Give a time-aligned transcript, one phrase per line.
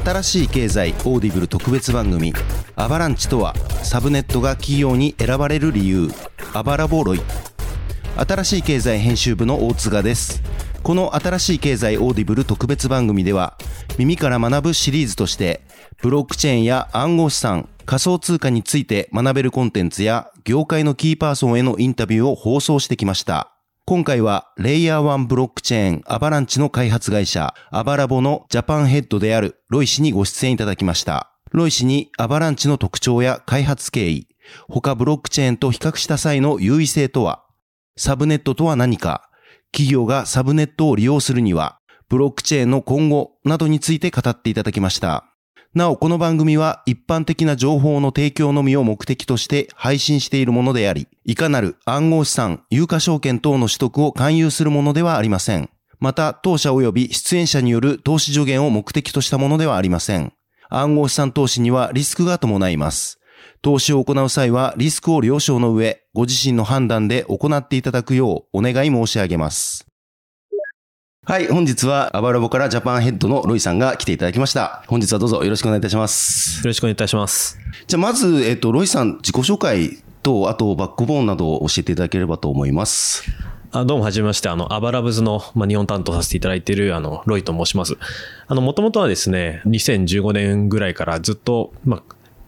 [0.00, 2.32] 新しい経済オーディブル特別番組
[2.76, 6.08] アバランチとはサブネットが企業に選ばれる理由
[6.54, 7.20] Ava Labs ロイ。
[8.16, 10.42] 新しい経済編集部の大塚です。
[10.82, 13.58] この新しい経済オーディブル特別番組では
[13.98, 15.62] 耳から学ぶシリーズとして
[16.00, 23.57] ブロックチェーンや暗号資産仮想通貨について学べるコンテンツや業界のキーパーソンへのインタビューを放送してきました。
[23.88, 31.32] 今回はレイヤー1ブロックチェーンアバランチの開発会社 Ava Labs のジャパンヘッドであるロイ氏にご出演いただきました。
[31.52, 34.28] ロイ氏にアバランチの特徴や開発経緯、
[34.68, 37.46] 他ブロックチェーンと比較した際の優位性とは、
[37.96, 39.30] サブネットとは何か、
[39.72, 41.78] 企業がサブネットを利用するには、
[42.10, 45.27] ブロックチェーンの今後などについて語っていただきました。
[45.78, 55.70] なお、この番組は一般的な情報の提供のみを目的として配信しているものであり、いかなる暗号資産、有価証券等の取得を勧誘するものではありません。
[56.00, 60.32] また、当社及び出演者による投資助言を目的としたものではありません。
[60.68, 63.20] 暗号資産投資にはリスクが伴います。
[63.62, 69.87] 投資を行う際はリスクを了承の上、ご自身の判断で行っていただくようお願い申し上げます。
[71.28, 74.82] はい、本日はアバラボからジャパンヘッドのロイさんが来ていただきました。
[74.86, 76.60] 本日はどうぞよろしくお願いいたします。
[76.60, 77.58] よろしくお願いいたします。
[77.86, 83.24] じゃあまず、えっと、ロイさん自己紹介と、あとバックボーンなどを教えていただければと思います。
[83.72, 87.98] あどうもはじめまして、あの、アバラブズの、まあ、日本担当させていただいている、あの、ロイと申します。
[88.46, 92.02] あの、もともとはですね、2015年ぐらいからずっと、まあ、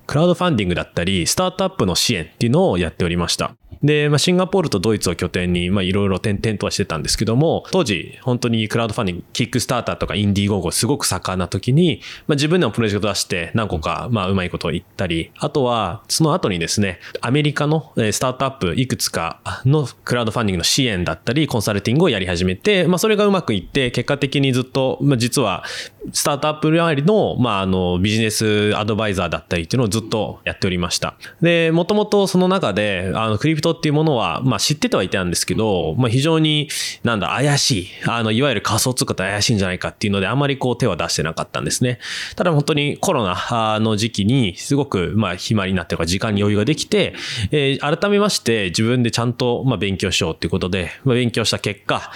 [0.07, 3.55] クラウドファンディングだったり、スタートアップの支援っていうのをやっておりました。
[3.83, 25.65] で、まあ、シンガポールとドイツを拠点に、まあ、いろいろ点々とはしてたんですけども、当時、本当にクラウドファンディング、キックスターターとかインディーゴーゴーすごく盛んな時に、まあ、自分でもプロジェクト出して何個か、まあ、うまいことを言ったり、あとは、その後にですね、アメリカのスタートアップいくつかのクラウドファンディングの支援だったり、コンサルティングをやり始めて、まあ、それがうまくいって、結果的にずっと、まあ、実は、
[26.13, 31.17] スタートアップ周りの、まあ、あの、ビジネスアドバイザーだったりっていうのをずっとやっておりました。
[31.41, 36.69] で、もともとその中で、あの、クリプトっていうものは、まあ知っててはいたんですけど、まあ非常に
[37.03, 41.99] なんだ怪しい、あのいわゆる仮想通貨って怪しいんじゃないかっていうのであまりこう手は出してなかったんですね。
[42.37, 47.15] ただ本当にコロナの時期にすごくまあ暇になってるか時間に余裕ができて、
[47.51, 52.11] えー、改めまして自分でちゃんとまあ勉強しようっていうことで、まあ、勉強した結果、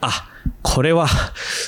[0.00, 0.28] あ、
[0.62, 1.08] これは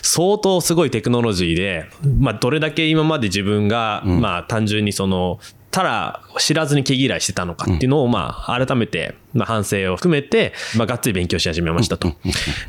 [0.03, 1.87] 相当すごいテクノロジーで、
[2.19, 12.13] まあ、どれだけ今まで自分が、まあ、単純にその、ただ知らずに毛嫌いしてたのかっていうのを、まあ、改めて、まあ、反省を含めて、まあ、がっつり勉強し始めましたと。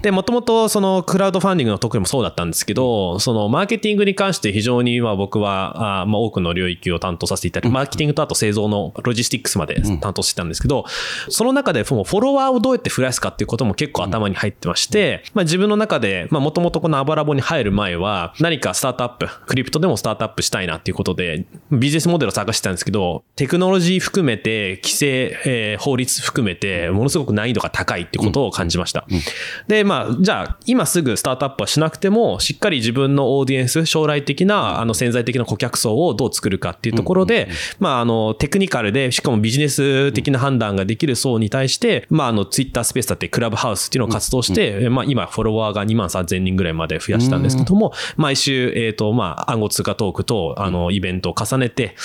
[0.02, 10.86] で、もともと、その、クラウドファンディングの得意もそうだったんですけど、その、マーケティングに関して非常に、まあ、僕は、あまあ、多くの領域を担当させていただき、マーケティングとあと製造のロジスティックスまで担当してたんですけど、
[11.30, 26.59] その中で、フォロワーをどうやって増やすかっていうことも結構頭に入ってまして、まあ、自分の中で、まあ、もともとこのアバラボに入る前は、何かスタートアップ、クリプトでもスタートアップしたいなっていうことで、ビジネスモデルを探してたんですけど、テクノロジー含めて、規制、えー、法律含めて、
[26.92, 29.06] ものすごく難易度が高いってことを感じました。
[29.68, 37.50] で、まあ、じゃあ、今すぐスタートアップはしなくても、しっかり自分のオーディエンス、将来的な、あの、潜在的な顧客層をどう作るかっていうところで、
[37.80, 51.96] まあ、あの、テクニカルで、しかもビジネス的な判断ができる層に対して、まあ、あの、ツイッタースペースだってクラブハウスっていうのを活動して、まあ、今、フォロワーが2万3000人ぐらいまで増やしたんですけども、毎週、えっ、と、まあ、暗号通貨トークと、あの、イベントを重ねて、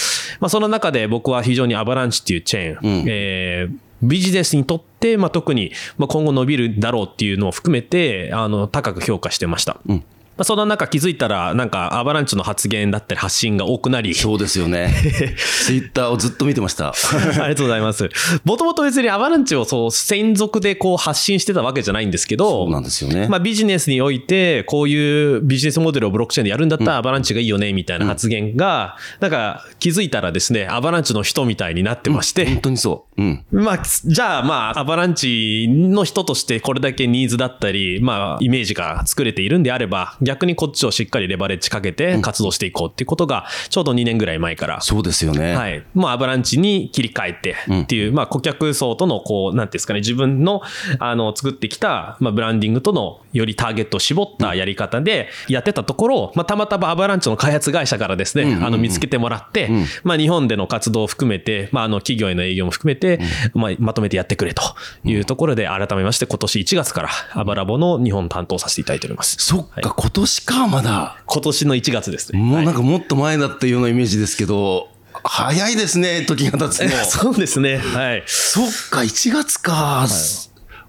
[0.40, 9.78] まあ、その中で僕は非常にアバランチっていうチェーン、うん、えー、ビジネスにとって、まあ、特に、まあ、今後伸びるだろうっていうのを含めて、あの、高く評価してました。
[9.86, 10.04] うん
[10.36, 14.14] まあ、そんな中気づいたら、なんかアバランチの発言だったり発信が多くなり。
[14.14, 14.92] そうですよね。
[15.64, 16.88] ツイッターをずっと見てました。
[16.92, 16.92] あ
[17.30, 18.08] りがとうございます。
[18.44, 23.28] もともと別にアバランチをそう、専属でこう発信してたわけじゃないんですけど、そうなんですよね。
[23.28, 32.42] まあビジネスにおいて、こういうビジネスモデルをブロックチェーンでやるんだったらアバランチがいいよね、みたいな発言が、なんか気づいたらですね、アバランチの人みたいになってまして。
[32.42, 33.22] うん、本当にそう。
[33.22, 33.44] うん。
[33.52, 44.80] まあ、じゃあまあ、アバランチの人としてこれだけニーズだったり、まあ、イメージが作れているんであれば、逆にこっちをしっかりレバレッジかけて活動していこうっていうことが、ちょうど2年ぐらい前から。
[44.80, 45.54] そうですよね。
[45.54, 45.84] はい。
[45.94, 50.62] もうアバランチに切り替えてっていう、まあ顧客層とのこう、なんていうんですかね、自分の、
[50.98, 59.70] あの、作ってきた、まあブランディングとのよりターゲットを絞ったやり方でやってたところ、まあたまたまアバランチの開発会社からですね、あの、見つけてもらって、
[60.02, 63.20] まあ日本での活動を含めて、まああの、企業への営業も含めて、
[63.54, 64.62] まあまとめてやってくれと
[65.04, 69.36] いうところで、改めまして今年1月からアバラボの日本担当させていただいております。
[69.38, 71.18] そっか、今年か、まだ。
[71.26, 72.38] 今年のの1月ですね。
[72.38, 74.88] もうなんかもっと前だったようなイメージですけど、
[75.22, 76.90] 早いですね、時が経つの。
[77.04, 77.78] そうですね。
[77.78, 78.22] はい。
[78.26, 79.72] そっか、1月か。
[79.72, 80.06] は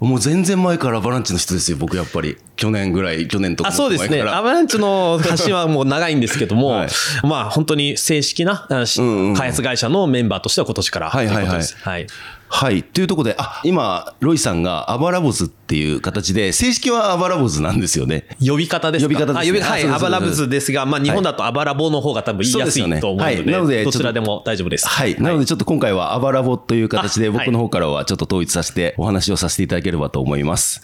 [0.01, 2.37] い、もう全然前からバランチの人ですよ、僕やっぱり。
[2.55, 4.21] 去年ぐらい、去年とかあそうですね。
[4.21, 6.89] アバランチの発信はもう長いんですけども、 はい、
[7.23, 11.61] まあ本当に正式な、うんうん、開発会社のメンバーとしては今年からはいはいはい。
[11.81, 12.07] はい。
[12.55, 12.83] はい。
[12.83, 18.27] というところで、あ、今、ロイさんがアバラボズっていう形で、正式はアバラボズなんですよね。
[18.39, 19.13] 呼び方ですか？
[19.13, 24.87] 呼び方です、ね、はい、アバラボズですが、まあ日本だとアバラボの方が多分言いやすいと思うので、はい、なので、どちらでも大丈夫です。
[24.87, 25.21] はい。
[25.21, 30.81] なのでちょっと今回はアバラボという形で、僕の方からはちょっと統一させてお話をさせていただければと思います。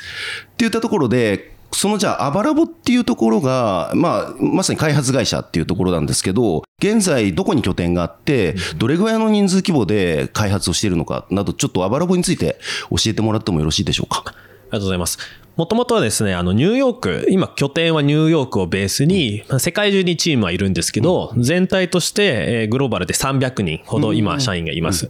[0.52, 12.58] っていったところで、そのじゃあ、アバラボっていうところが、まあ、まさに開発会社っていうところなんですけど、現在どこに拠点があって、どれぐらいの人数規模で開発をしているのかなど、ちょっとアバラボについて
[12.90, 14.24] 教えてもらってもよろしいでしょうか？
[14.28, 14.36] あり
[14.72, 15.18] がとうございます。
[15.58, 25.10] もともとはですね、あの、ニューヨーク、今拠点はニューヨークをベースに、世界中にチームはいるんですけど、全体として、えグローバルで300人ほど今、社員がいます。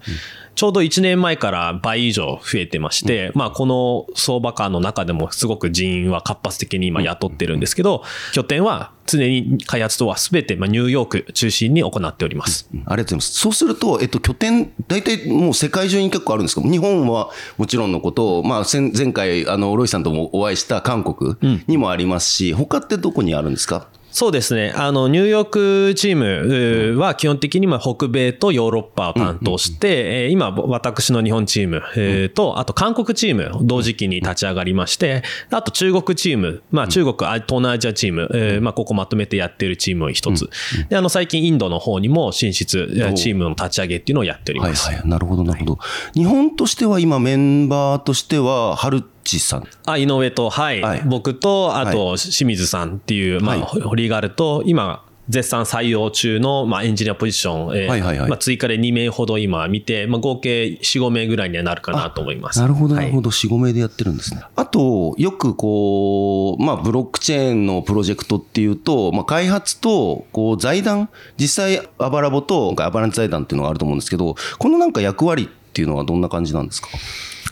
[0.62, 12.70] ちょうど1年前から倍以上増えてまして、まあ、この相場感の中でもすごく人員は活発的に今雇ってるんですけど、拠点は常に開発とは全て、まあ、ニューヨーク中心に行っております。
[12.72, 13.40] ありがとうございます。
[13.40, 23.88] そうすると、えっと、拠点、大体もう世界中に結構あるんですか日本はもちろんのこと、まあ、前回、あの、ロイさんともお会いした韓国にもありますし、うん、他ってどこにあるんですか？
[24.12, 24.74] そうですね。
[24.76, 25.50] あの、ニューヨー
[25.90, 40.50] クチームは基本的にま北米とヨーロッパを担当して、今、私の日本チームと、あと韓国チーム同時期に立ち上がりまして、あと中国チーム、まあ中国、東南アジアチーム、まあここまとめてやってるチームを一つ。
[40.90, 44.88] で、あの、最近インドの方にも進出、チームの立ち上げっていうのをやっております。
[44.88, 45.08] はいはい。
[45.10, 45.80] なるほど、なるほど。
[46.14, 49.68] 日本としては今メンバーとしては、春チさん。
[49.86, 50.82] あ、井上と、はい。
[50.82, 62.60] はい、僕と、あと、清水さんっていう、まあ、ホリーガールと、今、絶賛採用中の、まあ、エンジニアポジション、えーはいはいはい、まあ、追加で2名ほど今見て、まあ、合計4、5名ぐらいにはなるかなと思います。
[62.60, 64.42] なるほど、なるほど、4、5名でやってるんですね。
[64.56, 71.08] あと、よくこう、まあ、ブロックチェーンのプロジェクトっていうと、まあ、開発と、こう、財団、
[71.38, 76.90] 実際、アバラボとアバランチ財団っていうのがあると思うんですけど、このなんか役割っていうのはどんな感じなんですか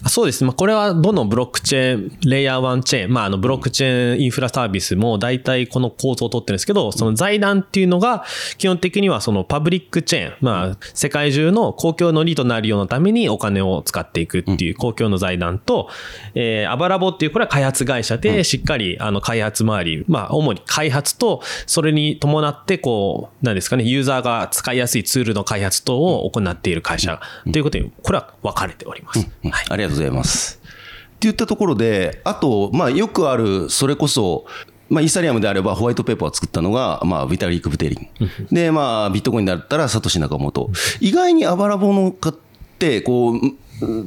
[0.08, 0.44] そうです。
[0.44, 8.24] まあ、これはどのブロックチェーン、レイヤー1チェーン、まあ、あの、ブロックチェーンインフラサービスも大体この構造をとってるんですけど、その財団っていうのが、
[8.58, 15.90] 基本的にはそのパブリックチェーン、まあ、世界中の公共の利となるようなためにお金を使っていくっていう公共の財団と、
[16.34, 27.20] えー、アバラボっていうこれは開発会社で、しっかり、あの、開発周り、まあ、主に開発と、それに伴って、こう、なんですかね、ユーザーが使いやすいツールの開発等を行っている会社
[27.52, 29.20] ということに、これは分かれております。
[29.20, 30.60] はい、ありがとうございます。
[30.64, 34.46] って言ったところで、あと、まあ、よくある、それこそ、
[34.90, 38.10] まあ、イーサリアムであればホワイトペーパーを作ったのが、まあ、ビタリーク・ブテリン。
[38.52, 40.70] で、まあ、ビットコインだったらサトシ・ナカモト。
[41.00, 42.36] 意外にアバラボの買っ
[42.80, 43.40] て、こう、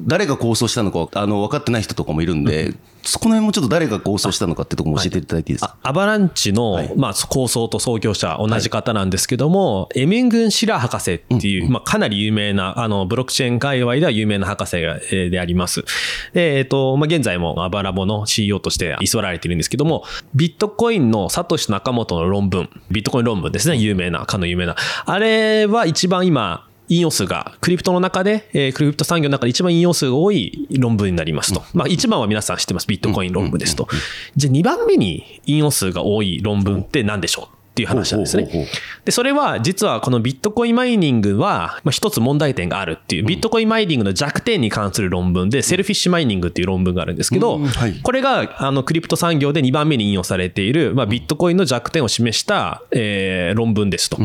[0.07, 15.85] 誰が構想したのかあの分かってない人とかもいるんで、そこの辺もちょっと誰が構想したのかってとこも教えていただいていいですか、アバランチの、はい、まあ、構想と創業者、同じ方なんですけども、はい、エミングン・シラー博士っていう、うんうん、まあ、かなり有名な、あの、ブロックチェーン界隈では有名な博士が、えー、であります。
[16.33, 20.05] で、えっ、ー、と、まあ、現在も Ava Labs の CEO として居座られているんですけども、
[20.35, 24.77] ビットコインのサトシ・ナカモトの論文、ビットコイン論文ですね、有名な、かの有名な。
[25.05, 31.63] あれは一番今、引用数が、クリプトの中で、えー、クリプト産業の中で一番引用数が多い論文になりますと。
[31.75, 32.87] まあ一番は皆さん知ってます。
[32.87, 33.89] ビットコイン論文ですと。
[34.37, 37.57] じゃあ2番目に引用数が多い論文って何でしょう？
[37.73, 38.69] っていう話なんですね。
[39.07, 47.61] で、それは実はこのビットコインマイニングは、まあ、一つ問題点があるっていう、ビットコインマイニングの弱点に関する論文で、 selfish mining っていう論文があるんですけど、
[48.03, 54.19] これがあのクリプト産業で2番目に引用されている、まあ、ビットコインの弱点を示した、えー、論文ですと。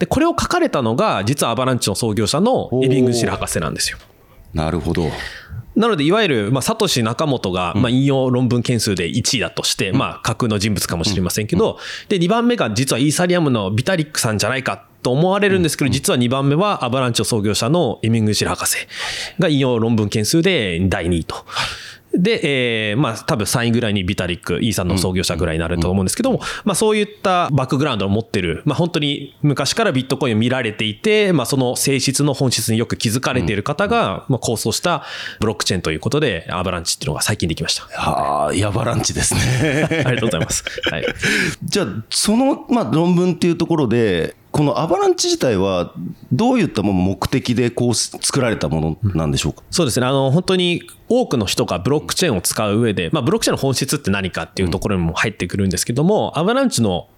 [0.00, 3.98] で、これを書かれたのが、実はアバランチの創業者のエビングシル博士なんですよ。
[4.52, 5.10] なるほど。
[5.80, 11.78] なので、いわゆる、まあ、サトシ・ナカモトが、まあ、引用論文件数で1位だとして、まあ、架空の人物かもしれませんけど、
[12.10, 18.76] で、2番目が実はイーサリアムのビタリックさんじゃないかと思われるんですけど、実は2番目はアバランチョ創業者のエミング・シル博士
[19.38, 21.46] が引用論文件数で第2位と。
[22.12, 35.04] で、えー、まあ多分3位ぐらいにビタリック、イーサンの創業者ぐらいになると思うんですけども、まあそういったバックグラウンドを持ってる、まあ本当に昔からビットコインを見られていて、まあその性質の本質によく気づかれている方が、まあ構想した
[35.40, 37.84] ブロックチェーンということで、アバランチっていうのが最近できました。
[37.84, 39.88] はあ、ヤバランチですね。
[40.04, 40.64] ありがとうございます。
[40.90, 41.04] はい。
[41.62, 45.94] じゃあ、その、まあ論文っていうところで、このアバランチ自体は、
[46.32, 57.08] どういったもの目的でこう作られたものなんでしょうか、そうですね、あの本当に多くの人がブロックチェーンを使う上で、まあ、ブロックチェーンの本質って何かっていうところにも入ってくるんですけども、アバランチの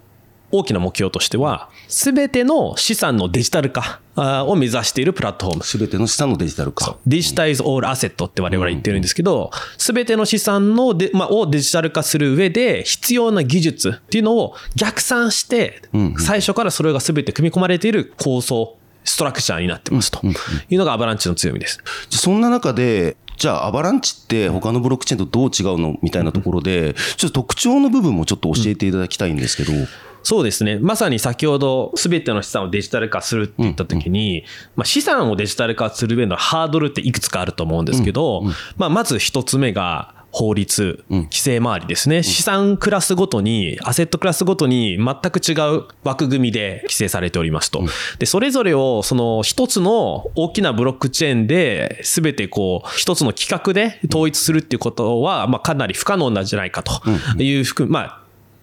[0.50, 5.64] 大きな目標としては、すべての資産のデジタル化を目指しているプラットフォーム。
[5.64, 6.97] すべての資産のデジタル化。
[7.07, 15.83] デジタイズオールアセットって我々言ってるんですけど、すべての資産ので、まあ、をデジタル化する上で必要な技術っていうのを逆算して、
[16.19, 20.21] 最初からそれがすべて組み込まれている構想、ストラクチャーになってますと
[20.69, 21.81] いうのがアバランチの強みです。
[22.11, 29.73] そんな中で、じゃあ、アバランチって他のブロックチェーンとどう違うのみたいなところで、ちょっと特徴の部分もちょっと教えていただきたいんですけど。
[30.22, 30.78] そうですね。
[30.80, 34.44] まさに先ほど全ての資産をデジタル化するって言ったときに、
[34.76, 38.42] まあ、資産をデジタル化する上のハードルっていくつかあると思うんですけど、
[38.76, 42.22] まあ、まず一つ目が、法律、規制周りですね。
[42.22, 47.84] 資産クラスごとに、アセットクラスごとに全く違う枠組みで規制されておりますと。
[48.18, 57.02] で、それぞれをその一つの大きなブロックチェーンで全てこう、一つの規格で統一するっていうことは、まあかなり不可能なんじゃないかと
[57.38, 58.21] いう含まあ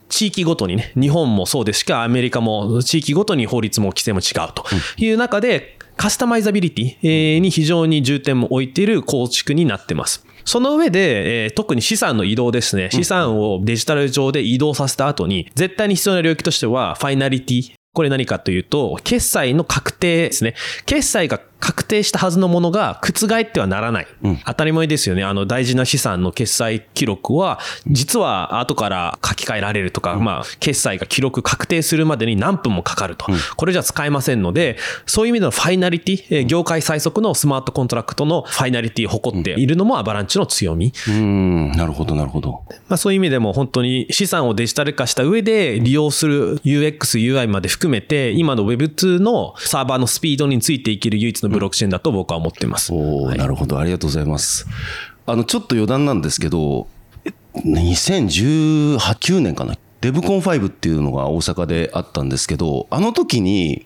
[0.09, 4.65] 地域ごとにね、日本もそうですしか、アメリカも地域ごとに法律も規制も違うと
[4.97, 10.25] いう中で、カスタマイザビリティえーに非常に重点も置いている構築になってます。
[10.45, 12.89] その上で、えー特に資産の移動ですね。
[12.91, 17.71] 資産をデジタル上で移動させた後に、絶対に必要な領域としては、ファイナリティ。
[17.91, 20.55] これ何かというと、決済の確定ですね。
[20.85, 24.07] 決済が確定したはずのものが覆ってはならない。
[24.45, 25.23] 当たり前ですよね。
[25.23, 33.25] あの大事な資産の決済記録は、実は後から書き換えられるとか、まあ、決済が記録確定するまでに何分もかかると。
[33.55, 40.87] これじゃ使えませんので、そういう意味でのファイナリティ、えー業界最速のスマートコントラクトのファイナリティを誇っているのもアバランチの強み。
[40.87, 42.63] うーん、なるほど、なるほど。
[42.87, 52.93] まあ、そういう意味でも本当に資産をデジタル化した上で利用する UX、UI まで含めて、今の Web2 のサーバーのスピードについていける唯一のブロックチェーンだと僕は思っています。
[52.93, 54.67] おーなるほど、ありがとうございます。
[55.25, 56.87] あの、ちょっと余談なんですけど、
[57.25, 59.77] え2018、9年かな？
[60.01, 63.85] デブコン5っていうのが大阪であったんですけど、あの時に、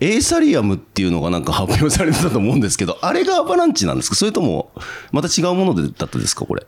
[0.00, 4.14] エーサリアムっていうのがなんか発表されてたと思うんですけど、あれがアバランチなんですか？
[4.14, 4.70] それとも、
[5.10, 6.46] また違うものでだったですか？
[6.46, 6.64] これ。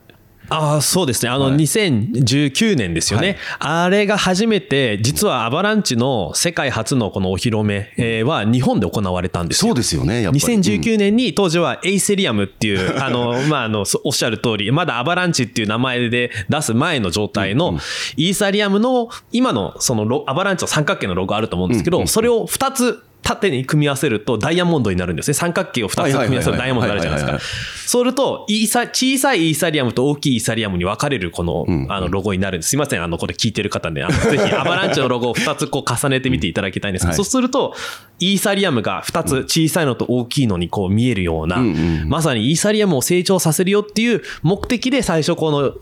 [0.50, 1.30] ああ、そうですね。
[1.30, 3.38] あの、2019年ですよね。
[3.60, 10.54] あれが初めて、実はアバランチの世界初のこのお披露目えーは日本で行われたんですよそうですよね、やっぱり。
[10.54, 17.78] 2019年に当時はエイセリアムっていう、 あの、まあ、あの、そおっしゃる通り、まだアバランチっていう名前で出す前の状態の
[18.16, 25.34] イーサリアムの今のそのロアバランチの三角形のロゴあると思うんですけど、それを2つ縦に組み合わせるとダイヤモンドになるんですね。
[25.34, 27.80] 三角形を2つ組み合わせるとダイヤモンドになるじゃないですか。
[27.90, 32.70] そうすると、イーサ、小さいイーサリアムと大きいイーサリアムに分かれるこの、あの、ロゴになるんです。
[32.70, 37.74] すいません、あの、これ聞いてる方ね、あの、 ぜひアバランチのロゴを2つこう重ねてみていただきたいんですけど、はいそうすると、
[38.20, 41.58] イーサリアムが2つ小さいのと大きいのにこう見えるような、
[42.06, 45.72] まさにイーサリアムを成長させるよっていう目的で最初この、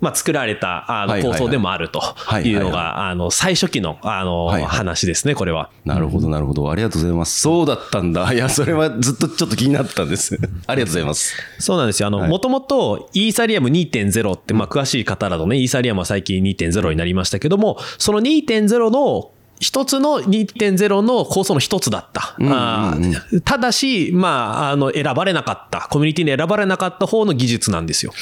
[0.00, 2.00] まあ、作られたあの構想でもあると
[2.42, 5.70] いうのが、あの、最初期の、あの、話ですね、これは。
[5.84, 6.68] なるほど、なるほど。
[6.76, 7.40] ありがとうございます。
[7.40, 8.30] そうだったんだ。
[8.34, 10.38] いや、それはずっとちょっと気になったんです。
[10.66, 11.34] ありがとうございます。
[11.58, 12.08] そうなんですよ。
[12.08, 22.36] あの、もともと、イーサリアム2.0って、まあ、詳しい方だとね、イーサリアムは最近2.0になりましたけども、その2.0の、一つの2.0の構想の一つだった。
[22.42, 28.12] あーただし、まあ、あの、選ばれなかった、コミュニティに選ばれなかった方の技術なんですよ。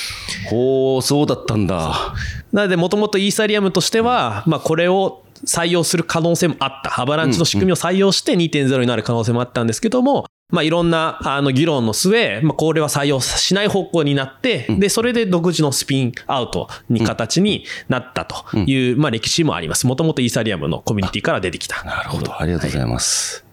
[0.49, 2.14] ほう、そうだったんだ。
[2.52, 7.00] なので、もともとイーサリアムとしては、まあ、これを採用する可能性もあった。
[7.00, 19.86] アバランチの仕組みを採用して2.0になる可能性もあったんですけども、まあ、いろんな、あの、議論の末、まあ、これは採用しない方向になって、で、それで独自のスピンアウトに形になったという、まあ、歴史もあります。
[19.86, 21.82] もともとイーサリアムのコミュニティから出てきた。
[21.84, 22.40] なるほど。
[22.40, 23.44] ありがとうございます。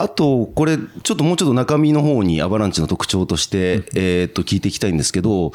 [0.00, 5.52] あと、これ、ちょっともうちょっと中身の方にアバランチの特徴として、えーっと、聞いていきたいんですけど、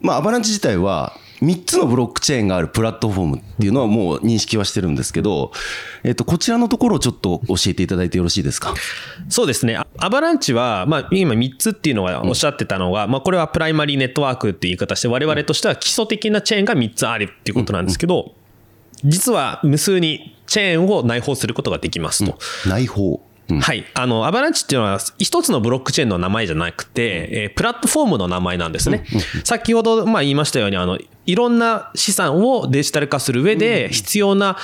[0.00, 5.52] まあ、アバランチ自体は、3つのブロックチェーンがあるプラットフォームっていうのはもう認識はしてるんですけど、
[6.02, 8.72] えーっと、こちらのところをちょっと教えていただいてよろしいですか？
[9.28, 9.76] そうですね。
[9.76, 18.34] あアバランチは、まあ、今3つっていうのはおっしゃってたのが、まあ、これはプライマリーネットワークっていう言い方して、我々としては基礎的なチェーンが3つあるっていうことなんですけど、
[19.04, 22.38] 実は無数にチェーンを内包することができますと。
[22.66, 23.20] 内包。
[23.48, 23.60] うん。
[23.60, 23.84] はい。
[23.94, 29.04] あの、アバランチっていうのは一つのブロックチェーンの名前じゃなくて、えープラットフォームの名前なんですね。
[29.44, 34.56] 先ほど、まあ言いましたように、あの、いろんな資産をデジタル化する上で必要な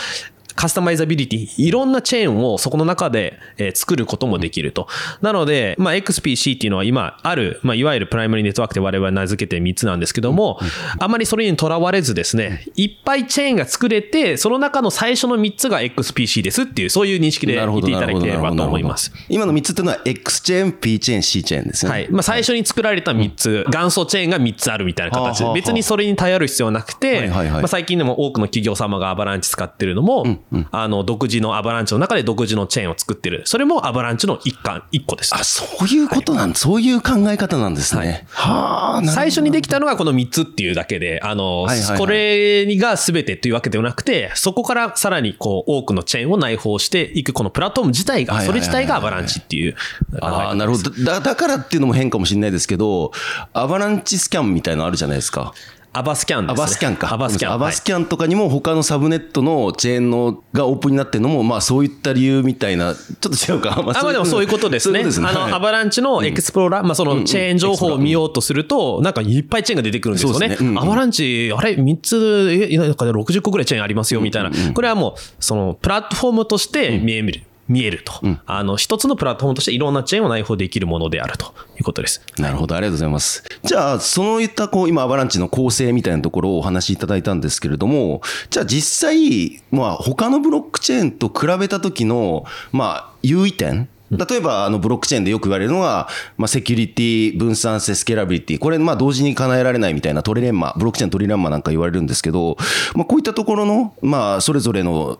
[0.54, 4.86] カスタマイザビリティ、いろんなチェーンをそこの中で、えー作ることもできると。
[5.22, 10.58] なので、まあ XPC っていうのは今ある、まあいわゆるプライマリーネットワークで我々名付けて3つなんですけども、
[10.98, 19.12] あまりそれにとらわれずですね、いっぱいチェーンが作れて、その中の最初の3つが XPC ですっていう、そういう認識でなるほどいていただければと思います。
[19.28, 21.92] 今の3つっていうのは X チェーン、P チェーン、C チェーンですね。
[21.92, 22.08] はい。
[22.10, 30.38] まあ、最初に作られた3つ、元祖チェーンが3つあるみたいな形で、別にそれに頼る必要なくて、まあ、最近でも多くの企業様がアバランチ使ってるのも、
[30.70, 33.42] あの、独自のアバランチの中で独自のチェーンを作ってる。
[33.44, 35.34] それもアバランチの一環、一個です。
[35.34, 38.26] あ、そういうことなん、そういう考え方なんですね。
[38.30, 49.76] はあ、なるほど最初にできたのがこの3つっていうだけで、あの、はいはいはいこれが全てというわけではなくて、そこからさらにこう多くのチェーンを内包していくこのプラットフォーム自体が、はいはいはいはいそれ自体がアバランチっていう。
[50.20, 50.90] ああ、なるほど。
[50.90, 53.12] だ、だからっていうのも変かもしれないですけど、
[53.52, 55.54] アバランチスキャンみたいなのあるじゃないですか。
[55.94, 56.58] アバスキャンですアね。
[56.58, 57.12] バスキャンか。
[57.12, 57.52] アバスキャン。
[57.52, 63.82] アバスキャンとかにも他のサブネットのチェーンのがオープンになってるのも、まあそういった理由みたいな、ちょっと違うか。
[63.82, 65.00] まあまあでもそういうことですね。
[65.00, 70.72] そういうことあの、はいアバランチのエクスプローラー、まあそのチェーン情報を見ようとすると、なんかいっぱいチェーンが出てくるんですよねねうんう。
[70.72, 74.50] んアバランチ、あれ、3つ、え、なんか60個ぐらいチェーンありますよ、みたいな。
[74.72, 77.42] これはもう、その、プラットフォームとして見える。
[77.72, 78.12] 見えると。
[78.46, 82.22] あの、一つのプラットフォームとしていろんなチェーンを内包できるものであるということです。
[82.38, 83.42] なるほど、ありがとうございます。
[83.64, 98.58] じゃあ、そういった、こう、今、アバランチの構成みたいなところをお話しいただいたんですけれども、じゃあ実際、まあ、他のブロックチェーンと比べた時の、まあ、優位点例えば、あの、ブロックチェーンでよく言われるのは、まあ、セキュリティ、分散性、スケラビリティ。
[98.58, 102.58] これ、まあ、同時に叶えられないみたいなトレレンマ、ブロックチェーントリレンマなんか言われるんですけど、
[102.94, 105.18] まあ、こういったところの、まあ、それぞれの、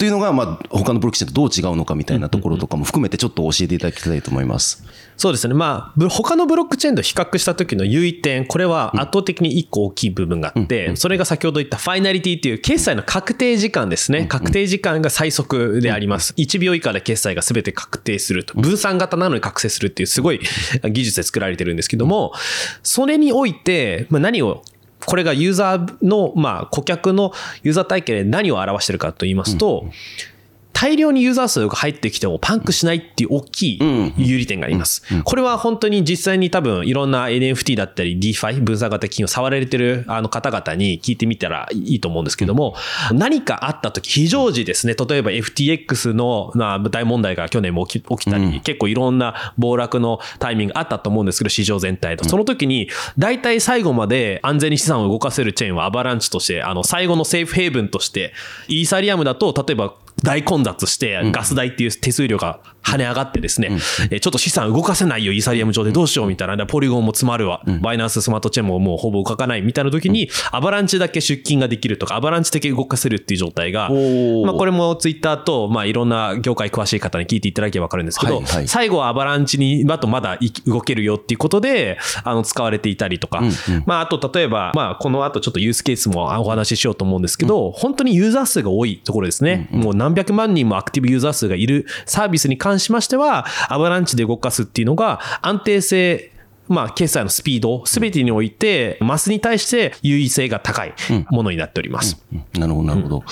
[0.00, 4.82] というのが、まあ、他のブロックチェーンとどう違うのかみたいなところとかも含めてちょっと教えていただきたいと思います。
[5.18, 5.52] そうですね。
[5.52, 14.24] まあ、ブ他のブロックチェーンと比較した時の優位点、これは圧倒的に一個大きい部分があって、それが先ほど言ったファイナリティっていう決済の確定時間ですね。
[14.24, 16.32] 確定時間が最速であります。
[16.38, 18.58] 1秒以下で決済が全て確定すると。
[18.58, 20.40] 分散型なのに覚醒するっていうすごい
[20.82, 22.32] 技術で作られてるんですけども、
[22.82, 24.62] それにおいて、まあ、何を
[25.06, 29.86] これがユーザーの、まあ、顧客のユーザー体系で何を表しているかと言いますと、
[30.72, 35.02] 大量にユーザー数が入ってきてもパンクしないっていう大きい有利点があります。
[35.24, 42.74] これは本当に実際に多分いろんな NFT だったり DeFi、分散型金を触られてるあの方々に聞いてみたらいいと思うんですけども、
[43.12, 52.28] 何かあった時、非常時ですね、例えば FTX のまあ大問題が去年も起きたり、結構いろんな暴落のタイミングがあったと思うんですけど、市場全体と。
[52.28, 58.32] その時に、大体最後まで安全に資産を動かせるチェーンはアバランチとして、あの、最後のセーフヘイブンとして、
[58.68, 63.68] イーサリアムだと、例えば大混雑して、ガス代っていう手数料が跳ね上がってですね、
[64.10, 74.46] えーちょっと資産動かせないよ、イーサリアム上でどうしようみたいな、でポリゴンも詰まるわ、バイナンススマートチェーンももうほぼ動かないみたいな時に、アバランチだけ出金ができるとか、アバランチだけ動かせるっていう状態が、ー。
[74.46, 78.68] まあこれもツイッターと、まあいろんな業界詳しい方に聞いていただければわかるんですけど、はいはい。
[78.68, 83.42] 最後はアバランチに、だとまだい動けるよっていうことで、あの、使われていたりとか、
[83.86, 89.68] まああと例えば、まあこの後ちょっとユースケースもお話ししようと思うんですけど、本当にユーザー数が多いところですね。
[89.70, 96.32] もう何百万人もアクティブユーザー数がいるサービスに関しましては、アバランチで動かすっていうのが安定性、
[96.70, 100.94] まあ、決済のスピード、すべてにおいて、マスに対して優位性が高い
[101.30, 102.22] ものになっております。
[102.32, 103.24] うんなるほど、なるほど。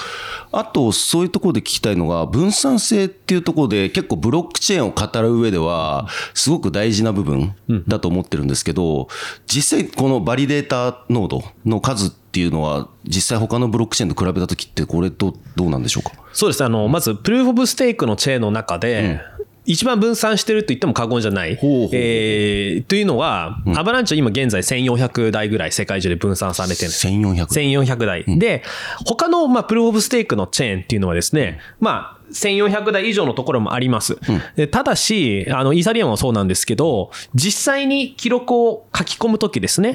[0.53, 7.55] あと、そういうところで聞きたいのが、分散性っていうところで、結構ブロックチェーンを語る上では、すごく大事な部分
[7.87, 9.09] だと思ってるんですけど、
[9.47, 16.13] 実際、このバリデータノードの数っていうのは、実際他のブロックチェーンと比べたときって、これどう、どうなんでしょうか？
[16.33, 16.67] そうですね。
[16.67, 19.21] あの、まず、プルーフ・オブ・ステークのチェーンの中で、
[19.69, 21.57] 一番分散してると言っても過言じゃない。
[21.57, 27.07] ほうほうえーというのは、アバランチは今現在1400台ぐらい世界中で分散されてるんです。
[27.07, 27.47] 1400。
[27.83, 28.25] 1400台。
[28.39, 28.63] で、
[29.05, 34.17] 他の、まあ、プルーフ・オブ・ステークのチェーンっていうのはですね、まあ、1400台以上のところもあります。
[34.57, 39.95] でただし、あの、イーサリアムはそうなんですけど、実際に記録を書き込むときですね、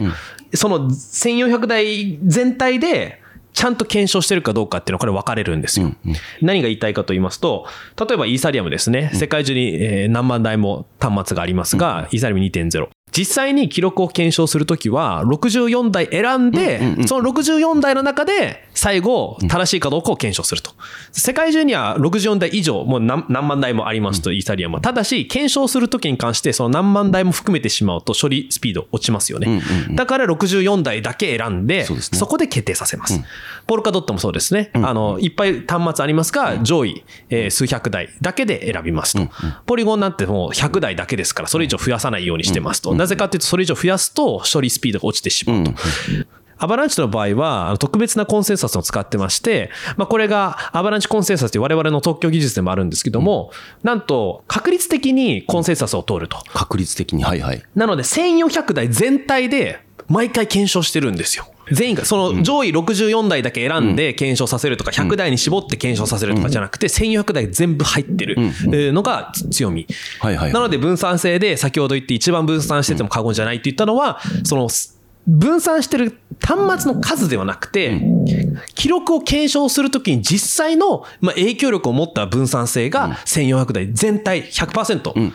[0.54, 3.23] その1400台全体で、
[3.54, 5.94] ちゃんと検証してるかどうかっていうのはこれ分かれるんですよ。
[6.42, 7.66] 何が言いたいかと言いますと、
[8.00, 12.90] 例えばイーサリアムですね、世界中にえー何万台も端末がありますが、イーサリアム2.0。
[13.16, 20.72] 実際に記録を検証するときは、64台選んで、その64台の中で、最後、正しいかどうかを検証すると。
[21.12, 24.82] 世界中には64台以上、もう何何万台もありますと、イーサリアムは。
[24.82, 29.62] ただし、検証するときに関して、その何万台も含めてしまうと、処理スピード落ちますよね。
[29.96, 33.22] だから64台だけ選んで、そこで決定させます。
[33.68, 34.72] ポルカドットもそうですね。
[34.74, 39.32] あの、いっぱい端末ありますが、上位、えー数百台だけで選びますと。
[39.68, 42.96] ポリゴンなんてもう100台だけですから、それ以上増やさないようにしてますと。
[43.04, 45.74] なぜかというと、それ以上増やすと処理スピードが落ちてしまうと。
[46.58, 56.38] アバランチの場合は、特別なコンセンサスを使ってまして、まあ、これがアバランチコンセンサスという我々の特許技術でもあるんですけども、なんと、確率的にコンセンサスを通ると。
[56.54, 57.62] 確率的に、はいはい。
[57.76, 61.53] なので、1400台全体で毎回検証してるんですよ。
[61.72, 68.36] 全員が、その上位64台だけ選んで検証させるとか、100台に絞って検証させるとかじゃなくて、1400台全部入ってる。
[68.40, 69.88] えーのが強み。
[70.54, 74.70] なので分散性で、先ほど言って一番分散してても過言じゃないって言ったのは、その、
[75.26, 78.02] 分散してる端末の数ではなくて、
[78.76, 85.32] 記録を検証するときに実際の、まあ、影響力を持った分散性が1400台全体100%。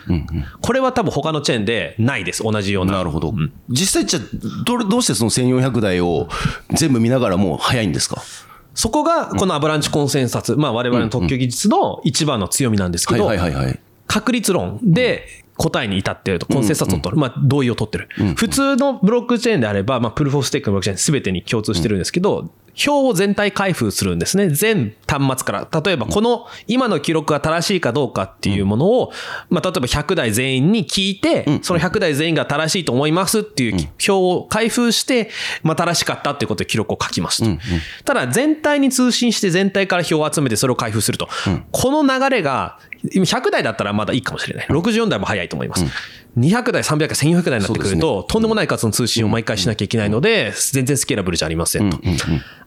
[0.61, 2.43] これは多分他のチェーンでないです。
[2.43, 2.93] 同じような。
[2.93, 3.33] なるほど。
[3.71, 6.29] 実際じゃあどれ、どうしてその1400台を
[6.75, 8.23] 全部見ながらも早いんですか？
[8.75, 13.31] そこがこのアバランチコンセンサス、まあ我々の特許技術の一番の強みなんですけど。
[14.11, 18.09] 確率論で答えに至っていると、コンセンサスを取る、まあ同意を取ってる。
[18.37, 22.51] 普通のブロックチェーンであれば、まあプルフォーステークのブロックチェーンすべてに共通してるんですけど、
[22.87, 24.51] 表を全体開封するんですね。
[24.51, 25.83] 全端末から。
[25.85, 29.13] 例えばこの今の記録が正しいかどうかっていうものを、
[29.51, 35.31] まあ例えば100台全員に聞いて、その100台全員が正しいと思いますっていう表を開封して、
[35.65, 37.61] まあ正しかったっていうことで記録を書きますと。
[38.05, 41.29] ただ全体に通信して全体から表を集めてそれを開封すると。
[41.73, 42.79] この流れが、
[43.13, 44.67] 今100台だったらまだいいかもしれない。
[44.67, 45.85] 64台も早いと思います。
[46.37, 51.99] 200台、300台、1400台になってくると、とんでもない数の通信を毎回しなきゃいけないので、全然スケーラブルじゃありませんと。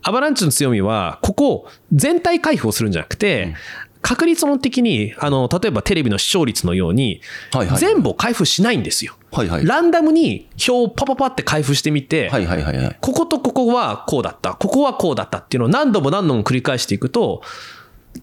[0.03, 3.55] アバランチの強みは、ここ、全体開封をするんじゃなくて、
[4.01, 9.15] 確率論的に、あの、例えばテレビの視聴率のようにはいはい、全部を開封しないんですよ。
[9.31, 12.97] はいはいランダムに表をパパパって開封してみて、はいはいはいはい。
[12.99, 17.41] こことここはこうだった、ここはこうだったっていうのを何度も何度も繰り返していくと、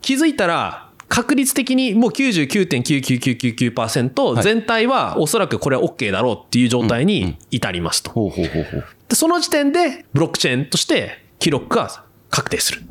[0.03, 8.13] 気づいたら、確率的にもう99.99999%、全体はおそらくこれは OK だろうっていう状態に至りますと。
[9.13, 12.83] その時点でブロックチェーンとして記録が確定する。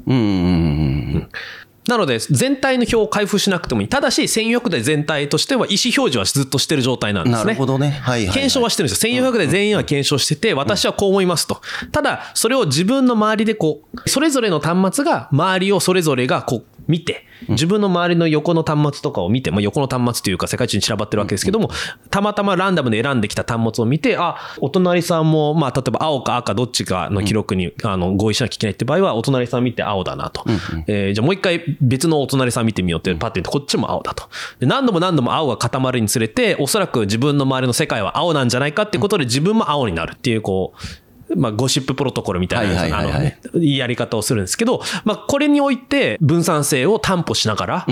[1.88, 3.88] なので、全体の表を開封しなくてもいい。
[3.88, 7.44] ただし、1400台全体としては意思表示はずっとしてる状態なんですね。
[7.46, 7.92] なるほどね。
[7.92, 8.34] はいはい、はい。
[8.34, 9.14] 検証はしてるんですよ。
[9.14, 11.62] 1400台全員は検証してて、私はこう思いますと。
[11.94, 21.70] ただ、それを自分の周りでこう、それぞれの端末が、周りをそれぞれがこう、見て、自分の周りの横の端末とかを見て、まあ、横の端末というか世界中に散らばってるわけですけども、
[22.10, 30.44] たまたまランダムで選んできた端末を見て、あ、お隣さんも、まあ、例えば青か赤どっちかの記録に、あの合意しなきゃいけないって場合は、お隣さん見て青だなと。
[30.88, 34.30] えーじゃあもう一回別のお隣さん見てみようって、パッて見て、こっちも青だと。
[34.60, 43.38] で何度も何度も青が固まるにつれて、おそらく自分の周りの世界は青なんじゃないかってことで、自分も青になるっていう、こう、まあ、ゴシッププロトコルみたいな、はいはいはいはい。
[43.44, 47.88] あのねやり方をするんですけど、まあ、これにおいて分散性を担保しながら、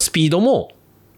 [0.00, 0.72] スピードも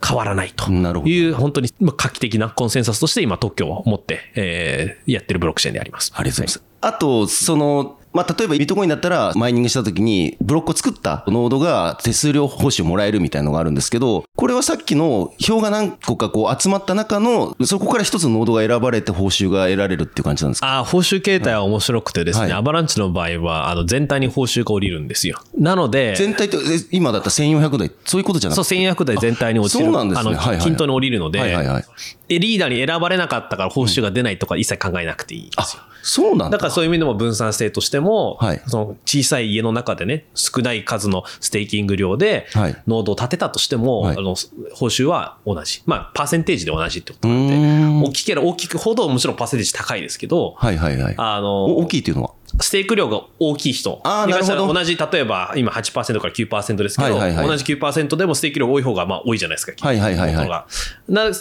[0.05, 0.71] 変わらないと。
[0.71, 6.13] いう、本当にまあ画期的なコンセンサスとして今特許を持って、えーやってるブロックチェーンであります。
[6.15, 6.73] ありがとうございます。
[6.81, 20.67] あと、その、まあ、例えばビットコインだったら、マイニングしたときに、ブロックを作ったノードが手数料報酬もらえるみたいなのがあるんですけど、これはさっきの表が何個かこう集まった中の、そこから一つのノードが選ばれて報酬が得られるっていう感じなんですか？
[20.67, 25.39] ああ、報酬形態は面白くてですね、はいアバランチの場合は、あの、全体に報酬が降りるんですよ。
[25.57, 28.75] なので、全体って、え今だったら1400台、そういうことじゃなそう、くて。
[28.77, 29.85] 1400台全体に落ちる。
[29.87, 31.85] そうなんですねあの、均等に降りるので、はいはいはい
[32.29, 35.83] でリーダーに選ばれなかったから報酬が出ないとか一切考えなくていいんですよ。
[36.03, 36.57] そうなんだ。
[36.57, 44.35] だからそういう意味でも分散性としても、はいその小さい家の中でね、少ない数のステーキング量ではい、ノードを立てたとしても、はいあの
[44.75, 45.83] 報酬は同じ。
[45.87, 51.15] まあ、パーセンテージで同じってことなんで、ん大きければ大きくほどもちろんパーセンテージ高いですけど、はいはいはい。
[51.17, 52.31] あの、お大きいっていうのは？
[52.61, 54.01] ステーク量が大きい人。
[54.05, 59.73] あーなるほどに関しては同じ、例えば今8%から9%ですけど、はいはいはい同じ9%でもステーク量多い方がまあ多いじゃないですか。
[59.87, 60.49] はいはいはいはい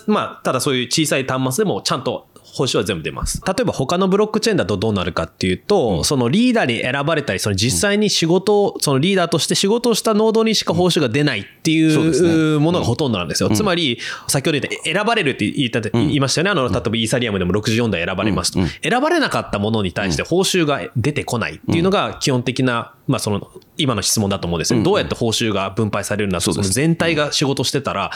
[0.07, 3.41] まあ、ただそういう小さい端末でもちゃんと報酬は全部出ます。
[3.45, 13.49] 例えば他のブロックチェーンだとどうなるかっていうと、そのリーダーに選ばれたり、その実際に仕事を、そのリーダーとして仕事をしたノードにしか報酬が出ないっていそうものがほとんどなんですよ。
[13.49, 16.51] つまり、先ほど言った選ばれるって言った、言いましたよね。
[16.51, 18.59] あの、例えばイーサリアムでも64台選ばれますと。
[18.83, 24.83] 選ばれなかったものに対して報酬が出てこないっていうのが基本的な、まあその、今の質問だと思うんですよ。
[24.83, 28.11] どうやって報酬が分配されるんだと、その全体が仕事してたら、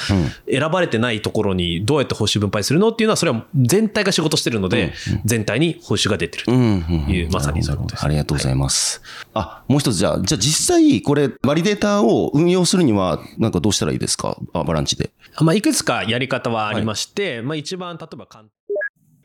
[0.49, 4.93] 選ばれてないところにどうやって報酬分配するのっていうのは、それは全体が仕事してるので、
[5.25, 8.05] 全体に報酬が出てるという、まさにそういうことです。
[8.05, 9.01] ありがとうございます。
[9.33, 14.37] あ、もう一つじゃあ、じゃあ実際これ、バリデータを運用するには、なんかどうしたらいいですか？
[14.53, 15.11] アバランチで。
[15.39, 18.49] まあ、いくつかやり方はありまして、まあ一番例えば簡単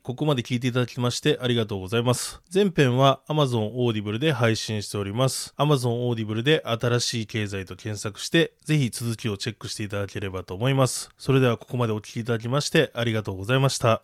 [0.02, 2.40] ここまで聞いていただきましてありがとうございます。
[2.52, 5.54] 前編は Amazon Audible で配信しております。
[5.56, 11.10] Amazon Audible で新しい経済と検索して、ぜひ続きをチェックしていただければと思います。
[11.18, 14.02] それではここまでお聞きいただきましてありがとうございました。